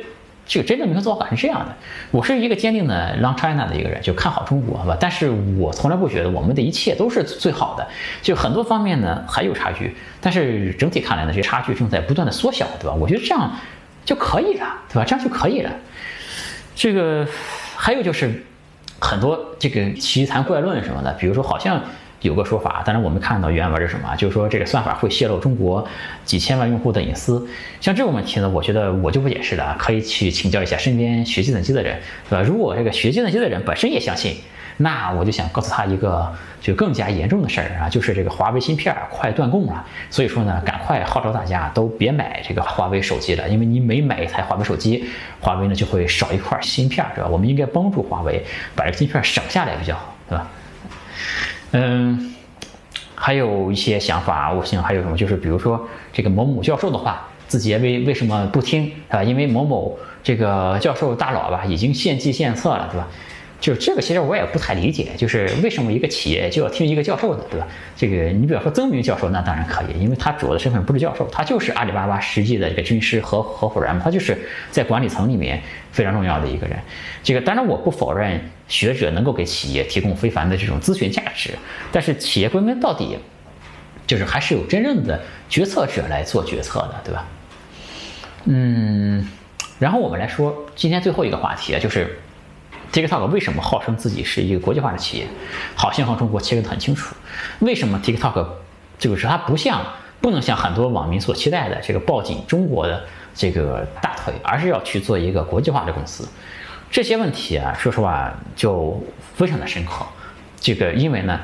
[0.49, 1.75] 这个真正民族自豪感是这样的，
[2.09, 4.97] 我是一个坚定的 Long China 的一个人，就看好中国，好吧？
[4.99, 7.87] 但是我从来不觉得我们的一切都是最好的，
[8.23, 12.93] 就很多方面呢还有差距，但是整体看来呢，这差距正在不断的缩小，对吧？
[12.95, 13.51] 我觉得这样
[14.03, 15.05] 就可以了，对吧？
[15.05, 15.69] 这样就可以了。
[16.75, 17.27] 这个
[17.75, 18.43] 还有就是
[18.99, 21.79] 很多这个奇谈怪论什么的，比如说好像。
[22.21, 24.15] 有个说法，当然我们看到原文是什么？
[24.15, 25.87] 就是说这个算法会泄露中国
[26.25, 27.47] 几千万用户的隐私。
[27.79, 32.43] 像这种问题呢，我觉得我就不解释了，可以去请教一下身边学计算机的人，对吧？
[32.43, 34.35] 如果这个学计算机的人本身也相信，
[34.77, 36.29] 那我就想告诉他一个
[36.61, 39.85] 就更加严重的事儿啊，就是这个华为芯片快断供了。
[40.09, 45.05] 所以说呢，赶快号召大家都别买这个华为手机了，因为你每买一台华为手机，
[45.39, 47.29] 华为呢就会少一块芯片，对吧？
[47.29, 48.43] 我们应该帮助华为
[48.75, 50.47] 把这个芯片省下来比较好，对吧？
[51.71, 52.33] 嗯，
[53.15, 59.23] 还有一些想法，我想还有什么，就是比如说这个某某教授的话，字节为为什么不听，啊？
[59.23, 63.07] 因为某某这个教授大佬吧，已经献计献策了，对吧？
[63.59, 67.67] 就这个，其实我也不太理解，就是为什么一个企业就要听一个教授的，对吧？
[67.93, 74.37] 这个你比方说曾明教授，那当然可以，因为他主要的身份不是教授，他就是阿里巴巴实际的这个军师和合伙人嘛，他就是
[74.71, 76.79] 在管理层里面非常重要的一个人。
[77.21, 81.51] 这个当然我不否认学者能够给企业提供非凡的这种咨询价值，
[81.91, 83.17] 但是企业归根到底，
[84.07, 85.19] 就是还是有真正的
[85.49, 87.27] 决策者来做决策的，对吧？
[88.45, 89.27] 嗯，
[89.79, 92.17] 然后我们来说今天最后一个话题啊，就是。
[92.91, 95.27] TikTok 为什么号称自己是一个国际化的企业？
[95.75, 97.15] 好像和中国切割得很清楚。
[97.59, 98.47] 为什么 TikTok
[98.97, 99.81] 就是它不像
[100.19, 106.27] 不能像很多网民所期待的这个抱紧中国的这个大腿，而是要去做一个国际化的公司？
[106.91, 109.01] 这些问题啊，说实话就
[109.35, 110.05] 非常的深刻。
[110.59, 111.39] 这个因为呢，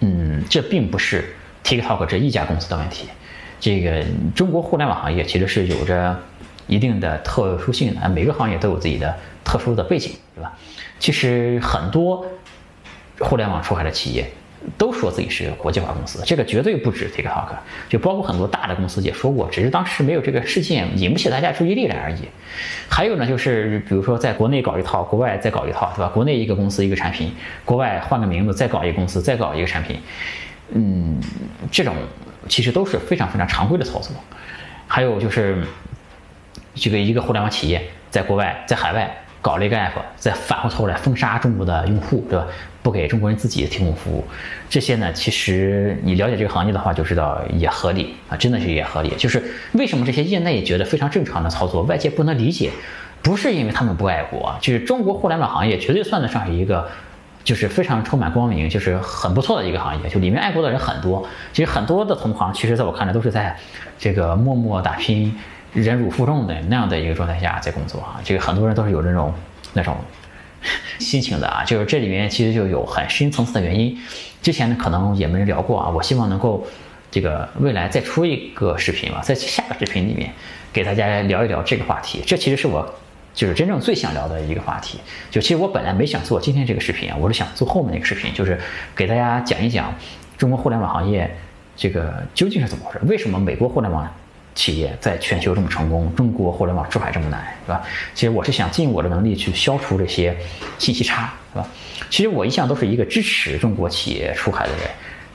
[0.00, 3.08] 嗯，这并不是 TikTok 这一家公司的问题。
[3.58, 6.20] 这个中国互联网行业其实是有着
[6.66, 10.52] 一定的特殊性的，每个行业都有自己的特殊的背景，对吧？
[10.98, 12.24] 其实很多
[13.20, 14.30] 互联网出海的企业
[14.78, 17.48] 都说自己是国际化公司，这个绝对不止 TikTok，
[17.88, 22.18] 就包括很多大的公司也说过，只是当时没有这个事件引不起大家注意力来而已。
[22.88, 26.08] 还有呢，就是比如说在国内搞一套，国外再搞一套，对吧？
[26.14, 29.98] 国内一个公司一个产品，国外换个名字再搞一个公司再搞一个产品，
[30.70, 31.20] 嗯，
[31.72, 31.96] 这种
[32.48, 34.12] 其实都是非常非常常规的操作。
[34.86, 35.64] 还有就是
[36.74, 39.18] 这个一个互联网企业在国外在海外。
[39.42, 42.46] 搞了一个 app，再反过头来封杀中国的用户，对吧？
[42.80, 44.24] 不给中国人自己提供服务，
[44.70, 49.10] 这些呢，其实你了解这个行业的话，就知道也合理啊，真的是也合理。
[49.18, 52.70] 就是为什么这些业内觉得非常正常的操作，外界不能理解，
[53.20, 56.88] 不是因为他们不爱国，就是中国互联网行业绝对算得上是一个，
[57.42, 61.28] 就是非常充满光明，就是很不错的一个行业，就里面爱国的人很多。
[61.52, 63.56] 其实很多的同行，其实在我看来都是在
[63.98, 65.36] 这个默默打拼。
[65.72, 69.32] 忍辱负重的那样的一个状态下在工作啊，这个很多人都是有这种
[69.72, 69.96] 那种
[70.98, 73.98] 心情的啊，就是这里面其实就有很深层次的原因。
[74.42, 76.66] 之前呢可能也没人聊过啊，我希望能够
[77.10, 80.30] 这个未来再出一个视频吧，在下个视频里面
[80.72, 82.22] 给大家聊一聊这个话题。
[82.26, 82.94] 这其实是我
[83.32, 84.98] 就是真正最想聊的一个话题。
[85.30, 88.60] 就其实我本来没想做今天这个视频啊，我是想做后面那个视频，就是
[88.94, 89.94] 给大家讲一讲
[90.36, 91.34] 中国互联网行业
[91.74, 94.06] 这个究竟是怎么回事，为什么美国互联网。
[94.54, 97.82] 企业在全球这么成功，中国互联网出海这么难，是吧？
[98.14, 100.36] 其实我是想尽我的能力去消除这些
[100.78, 101.66] 信息差，是吧？
[102.10, 104.82] 其实我一向都是一个支持中国企业出海的人。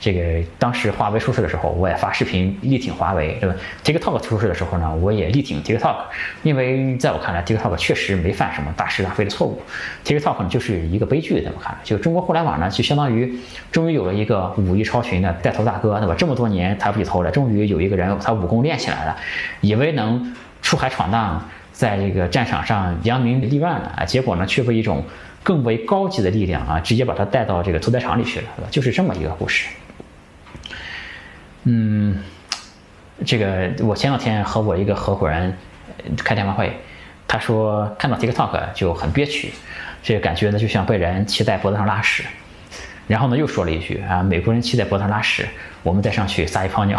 [0.00, 5.96] 这个当时华为出事的时候，我也发视频力挺华为，对吧？TikTok 出事的时候呢，我也力挺 TikTok，
[6.42, 9.60] 因为在我看来，TikTok 确实没犯什么大是大非的错误
[10.04, 13.38] ，TikTok 呢就是一个悲剧，在我看，就中国互联网呢就相当于
[13.72, 16.14] 终于有了一个武艺超群的带头大哥，对吧？
[16.16, 19.16] 这么多年抬不起头来，终于有一个人他武功练起来了，
[19.60, 21.42] 以为能出海闯荡。
[21.70, 25.00] 在这个战场上扬名立万了啊，结果呢却被一种
[25.44, 29.68] 更为高级的力量啊，直接把他带到这个屠宰场里去了，就是这么一个故事。
[31.70, 32.16] 嗯，
[33.26, 35.54] 这个我前两天和我一个合伙人
[36.16, 36.72] 开电话会，
[37.26, 39.52] 他说看到 TikTok 就很憋屈，
[40.02, 42.24] 这个感觉呢就像被人骑在脖子上拉屎。
[43.06, 45.46] 然后呢又说了一句啊，美国人骑在脖子上拉屎，
[45.82, 46.98] 我们再上去撒一泡尿。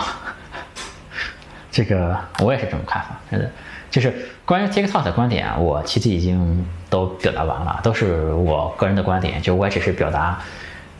[1.71, 3.49] 这个我也是这种看法，真的。
[3.89, 4.13] 就是
[4.45, 9.41] 关于 TikTok 的观点，我其实已经都表达完了，都是我个人的观点。
[9.41, 10.39] 就我也只是表达，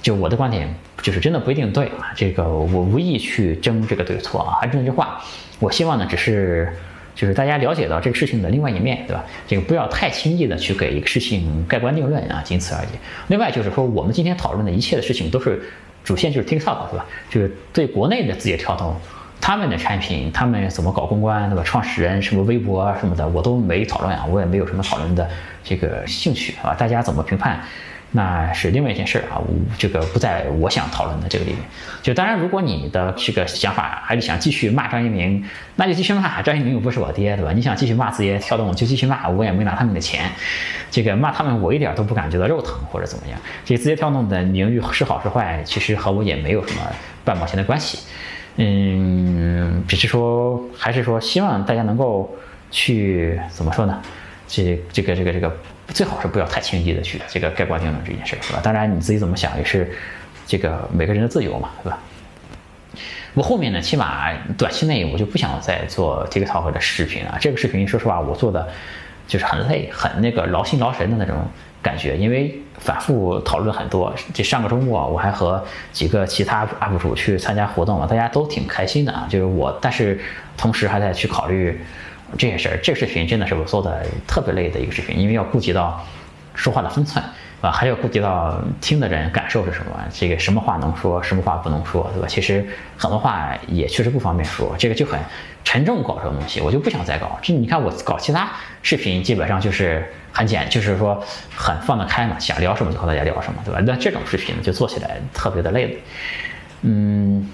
[0.02, 2.12] 就我的观点，就是真的不一定对啊。
[2.16, 4.58] 这个我无意去争这个对错啊。
[4.62, 5.22] 还是那句话，
[5.60, 6.72] 我希望呢，只是
[7.16, 9.26] 就是大家了解到这个事情的另外一面对吧？
[9.48, 12.88] 这个不要太轻易的去给一个事情盖棺定论啊，仅此而已。
[13.28, 15.62] 另外就是说，我们今天讨论的一切的事情都是
[16.04, 17.06] 主线就是 TikTok 对吧？
[17.30, 18.96] 就是对国内的字节跳动。
[19.42, 21.64] 他们的产品，他们怎么搞公关，对吧？
[21.64, 25.28] 创始人什么微博啊什么的，我都没讨论啊，我也没有什么讨论的
[25.64, 26.74] 这个兴趣啊。
[26.74, 27.58] 大家怎么评判，
[28.12, 29.40] 那是另外一件事啊，
[29.78, 31.62] 这个不在我想讨论的这个里面。
[32.02, 35.46] 就当然，如果你的这个想法还是想继续骂张一鸣，
[35.76, 37.52] 那就继续骂，张一鸣又不是我爹，对吧？
[37.54, 40.26] 你想继续骂字节跳动，就继续骂，我也没拿他们的钱，
[40.90, 43.40] 这个骂他们我一点都不感觉到肉疼或者怎么样。
[43.64, 46.82] 这字节跳动的名誉是好是坏，其实和我也没有什么
[47.24, 48.00] 半毛钱的关系。
[48.56, 52.36] 嗯，只是说，还是说，希望大家能够
[52.72, 54.02] 去怎么说呢？
[54.48, 55.56] 这、这个、这个、这个，
[55.94, 58.60] 最好是不要太轻易的去这个盖棺定论这件事，是吧？
[58.64, 59.92] 当然你自己怎么想也是
[60.46, 61.98] 这个每个人的自由嘛，对吧？
[63.34, 67.38] 我后面呢，起码短期内我就不想再做 TikTok 的视频了。
[67.40, 68.68] 这个视频说实话，我做的
[69.28, 71.38] 就是很累，很那个劳心劳神的那种。
[71.82, 79.26] 感觉，因为反复讨论很多，这上个周末我还和几个其他 UP 主去参加活动了，大家都挺开心的啊。
[79.30, 80.20] 就是我，但是
[80.58, 81.80] 同时还在去考虑
[82.38, 82.78] 这些事儿。
[82.84, 86.06] 这个视频真的是我做的特别累的一个视频，因为要顾及到
[86.54, 87.24] 说话的分寸，
[87.62, 92.28] 啊，还要顾及到听的人感受是什么，这个什么话能说，什么话不能说，对吧？
[92.28, 92.66] 其实
[92.98, 95.20] 很多话也确实不方便说，这个就很
[95.64, 97.40] 沉重，搞这个东西，我就不想再搞。
[97.42, 98.50] 这你看我搞其他
[98.82, 100.06] 视频，基本上就是。
[100.32, 101.22] 很简，就是说
[101.56, 103.82] 很放得开嘛，想聊什么就和大家聊什么，对吧？
[103.84, 105.98] 那这种视频就做起来特别的累。
[106.84, 107.50] 嗯，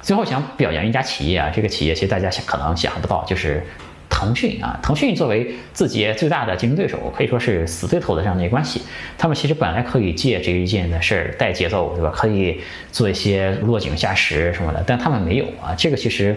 [0.00, 3.66] 最后想表扬一家企业啊，这个企业其实大家想可能想不到，就是
[4.24, 4.78] 腾讯啊。
[4.82, 8.82] 腾讯作为字节最大的竞争对手，可以说是死对头的这样的一个关系。
[9.18, 12.10] 他们其实本来可以借这一件的事儿带节奏，对吧？
[12.14, 12.60] 可以
[12.90, 15.74] 做一些落井下石什么的，但他们没有啊。
[15.76, 16.36] 这个其实。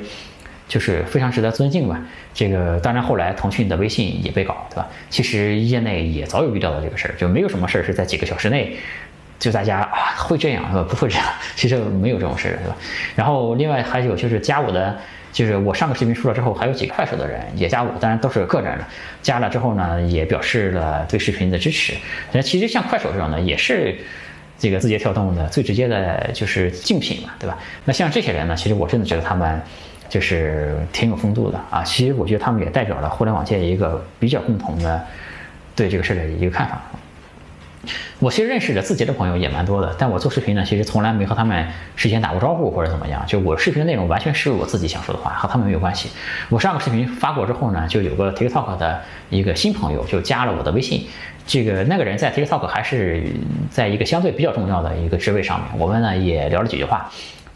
[0.69, 1.97] 就是非常值得尊敬吧。
[2.33, 4.85] 这个当然后来腾讯的微信也被搞，对吧？
[5.09, 8.75] 其实业内也早有预料到这个事儿，就没有什么事儿是在几个小时内
[9.39, 10.83] 就大家啊会这样，是吧？
[10.83, 12.75] 不会这样，其实没有这种事儿，对吧？
[13.15, 14.99] 然后另外还有就是加我的，
[15.31, 18.85] 就是我上个视频出了之后，还有几个快手的人也加我，当然都是个人的。
[19.21, 21.93] 加了之后呢，也表示了对视频的支持。
[22.31, 23.95] 那其实像快手这种呢，也是
[24.57, 27.57] 这个字节跳动的最直接的就是竞品嘛，对吧？
[27.85, 29.61] 那像这些人呢，其实我真的觉得他们。
[30.09, 35.05] 就是挺有风度的啊，其实我觉得他们也代表了互联网界一个比较共同的
[35.75, 36.81] 对这个事的一个看法。
[38.19, 43.23] 我其实认识的字节的朋友也蛮多的，但我做视频呢，其实从来没和他们事先打过招呼或者怎么样。
[43.27, 46.09] 就我视频的内容完全是我自己想说的话，和他们没有关系。
[46.49, 51.07] 我上个视频发过之后呢，就有个 TikTok 的一个新朋友就加了我的微信，
[51.45, 53.23] 这个那个人在 TikTok 还是
[53.69, 57.09] 在一个相对比较重要的一个职位上面，我们呢也聊了几句话。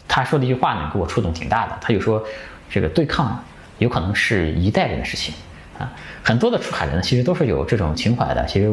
[0.08, 1.76] 他说的一句话呢，给我触动挺大的。
[1.80, 2.22] 他就说，
[2.70, 3.42] 这个对抗
[3.78, 5.34] 有可能是一代人的事情
[5.78, 5.92] 啊。
[6.22, 8.44] 很多的出海人呢，其实都是有这种情怀的。
[8.46, 8.72] 其实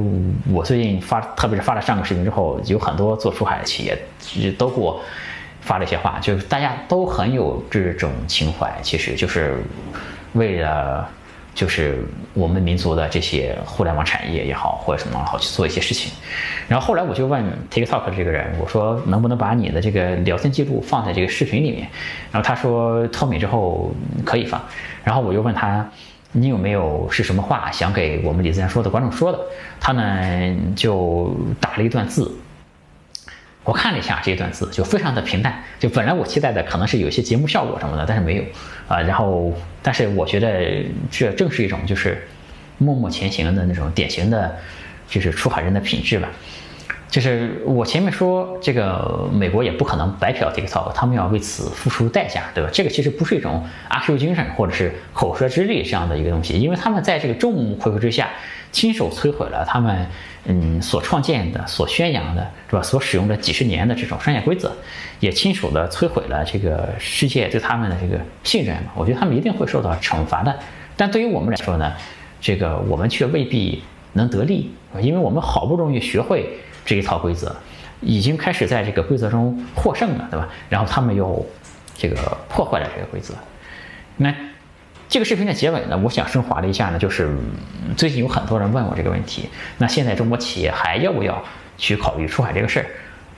[0.52, 5.02] 我最近发，特别是发了上个视频之后，有很多做出海的企业都给我
[5.62, 9.58] 发了一些话，就是大家都很有这种情怀，其实就是
[10.34, 11.08] 为了。
[11.56, 16.10] 就是我们民族的这些互联网产业也好，或者什么好去做一些事情。
[16.70, 21.90] 然后后来我就问 TikTok 这个人，我说能不能把你的这个聊天记录放在这个视频里面？
[22.32, 23.92] 然后他说脱敏之后
[24.24, 24.62] 可以放。
[25.04, 25.86] 然后我又问他，
[26.32, 29.40] 你有没有是什么话想给我们李自然说的观众说的？
[29.80, 32.32] 他呢就打了一段字。
[33.64, 35.64] 我看了一下这一段字，就非常的平淡。
[35.78, 38.44] 就本来我期待的可能是有一些节目效果什么的，但是没有
[38.88, 39.00] 啊。
[39.02, 39.54] 然后，
[39.84, 42.28] 但是我觉得这正是一种就是
[42.78, 44.58] 默默前行的那种典型的，
[45.08, 46.30] 就是出海人的品质吧。
[47.10, 52.70] 就是我前面说这个美国也不可能白嫖 TikTok，他们要为此付出代价，对吧？
[52.72, 58.30] 这个其实不是一种阿 Q 精神或者是口舌之力这样的一个东西，因为他们在这个众目睽睽之下
[58.72, 60.06] 亲手摧毁了他们
[60.46, 62.82] 嗯所创建的、所宣扬的，是吧？
[62.84, 64.72] 所使用的几十年的这种商业规则，
[65.20, 68.92] 也亲手的摧毁了这个世界对他们的这个信任嘛。
[68.96, 70.56] 我觉得他们一定会受到惩罚的。
[70.96, 71.92] 但对于我们来说呢，
[72.40, 73.82] 这个我们却未必
[74.14, 74.70] 能得利，
[75.02, 76.48] 因为我们好不容易学会
[76.90, 77.56] 这一套规则，
[78.02, 80.50] 已经开始在这个规则中获胜了，对吧？
[80.70, 81.46] 然后他们又
[81.96, 82.16] 这个
[82.50, 83.36] 破坏了这个规则。
[84.18, 84.34] 那
[85.08, 87.30] 这个视频的结尾呢，我想升华了一下呢，就是
[87.96, 91.40] 最近有很多人问我这个问题，那现在中国企业还要不要
[91.78, 92.86] 去考虑出海这个事儿？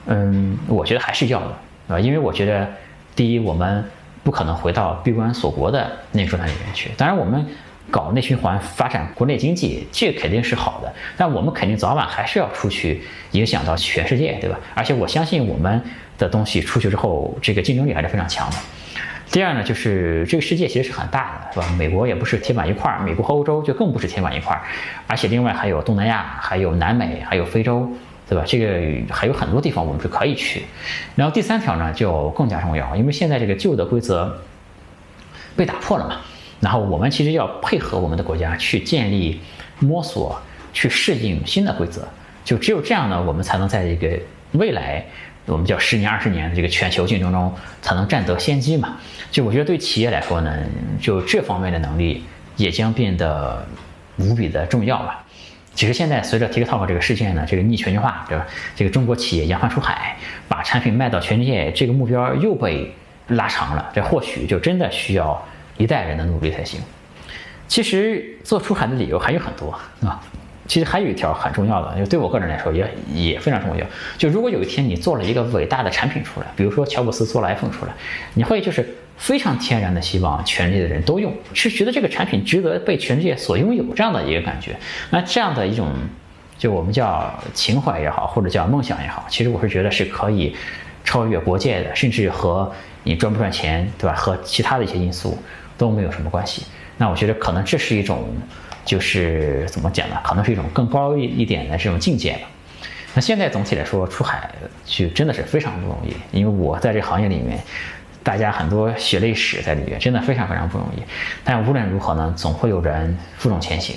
[0.06, 2.66] 嗯，我觉得还是要的，啊，因为我觉得
[3.14, 3.84] 第一，我们
[4.24, 6.90] 不可能回到闭关锁国的那个状态里面去。
[6.96, 7.46] 当然，我们
[7.92, 10.92] 搞内循环发展国内经济，这肯定是好的。
[11.16, 14.58] 但我们肯定早晚还是要出去，影响到全世界，对吧？
[14.74, 15.80] 而且我相信我们
[16.18, 18.56] 的东西出去之后，这个竞争力还是非常强的。
[19.30, 21.72] 第二呢，就是这个世界其实是很大的，是吧？
[21.78, 24.62] 美国也不是铁板一块儿，美国和欧洲就更不是铁板一块儿，
[25.06, 27.88] 而且另外还有东南亚，还有南美，还有非洲。
[28.28, 28.44] 对吧？
[28.46, 30.62] 这个还有很多地方我们是可以去。
[31.14, 34.40] 然后第三条呢，就更加重要，因为现在这个旧的规则
[35.54, 36.16] 被打破了嘛。
[36.62, 39.40] 然后我们其实要配合我们的国家去建立、
[39.80, 40.40] 摸索、
[40.72, 42.08] 去适应新的规则。
[42.44, 44.18] 就只有这样呢，我们才能在这个
[44.52, 45.04] 未来
[45.46, 48.96] 我们叫十年、二十年的这个全球竞争中才能占得先机嘛。
[49.30, 50.56] 就我觉得对企业来说呢，
[51.00, 52.24] 就这方面的能力
[52.56, 53.66] 也将变得
[54.18, 55.24] 无比的重要吧。
[55.74, 58.46] 其实现在随着 TikTok 这个事件呢，这个逆全球化，对吧？
[58.76, 62.94] 这个中国企业研发出海，把产品卖到全世界，这个目标又被
[63.28, 63.90] 拉长了。
[63.94, 65.42] 这或许就真的需要
[65.82, 66.80] 一代人的努力才行。
[67.66, 69.70] 其实做出海的理由还有很多
[70.06, 70.22] 啊。
[70.68, 73.84] 其实还有一条很重要的，就对我个人来说也也非常重要。
[74.16, 77.92] 就如果有一天你做了一个伟大的产品出来，比如说乔布斯做了 iPhone 出来，
[78.34, 84.74] 你会就是非常天然的希望全世界的人都用，是觉得这个产品值得被全世界所拥有这样的一个感觉。
[85.10, 85.92] 那这样的一种，
[86.56, 90.54] 就我们叫情怀也好，或者叫梦想也好，其实我是觉得是可以
[91.04, 92.72] 超越国界的，甚至和
[93.02, 94.14] 你赚不赚钱，对吧？
[94.14, 95.36] 和其他的一些因素
[95.76, 96.64] 都没有什么关系。
[96.96, 98.28] 那我觉得可能这是一种。
[98.84, 100.16] 就是怎么讲呢？
[100.24, 102.48] 可能是一种更高一一点的这种境界吧。
[103.14, 104.50] 那现在总体来说，出海
[104.84, 107.60] 去真的是非常不容易，因为我在这行业里面，
[108.24, 111.02] 大家很多血泪史在里面，真的非常非常不容易。
[111.44, 113.94] 但无论如何呢，总会有人负重前行。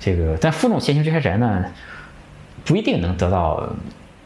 [0.00, 1.64] 这个，但负重前行这些人呢，
[2.64, 3.72] 不一定能得到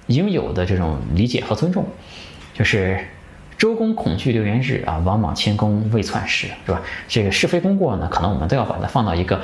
[0.07, 1.87] 应有的这种理解和尊重。
[2.55, 2.99] 就是
[3.63, 6.83] 周公恐惧流言日啊，王莽谦恭未篡时，是吧？
[7.07, 9.41] 这个是非功过呢，可能我们都要把它放到一个。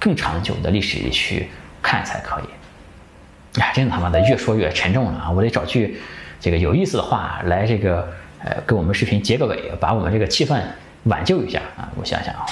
[0.00, 1.48] 更长久的历史里去
[1.80, 3.60] 看才可以。
[3.60, 5.30] 呀，真他妈的越说越沉重了啊！
[5.30, 5.98] 我得找句
[6.40, 8.12] 这个有意思的话来这个
[8.44, 10.60] 呃给我们视频结个尾，把我们这个气氛
[11.04, 11.88] 挽救一下啊！
[11.94, 12.44] 我想想啊，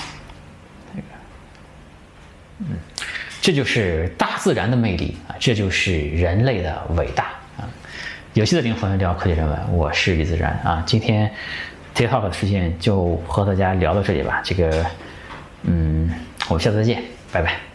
[0.94, 1.07] 这个，
[2.61, 2.66] 嗯，
[3.40, 7.32] 这就是大自然的魅力啊，这就是人类的伟大！
[8.35, 10.83] 有趣的灵魂聊科技人文，我是李自然啊。
[10.87, 11.30] 今天
[11.95, 14.41] TikTok 的事件就和大家聊到这里吧。
[14.43, 14.87] 这个，
[15.64, 16.11] 嗯，
[16.49, 17.03] 我们下次再见。
[17.30, 17.72] 拜拜。